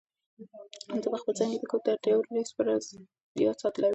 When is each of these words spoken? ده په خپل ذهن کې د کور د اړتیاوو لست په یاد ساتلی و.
ده 1.01 1.07
په 1.13 1.17
خپل 1.21 1.33
ذهن 1.39 1.51
کې 1.53 1.57
د 1.61 1.65
کور 1.71 1.81
د 1.83 1.87
اړتیاوو 1.93 2.29
لست 2.35 2.51
په 2.57 2.61
یاد 3.45 3.57
ساتلی 3.63 3.87
و. 3.87 3.89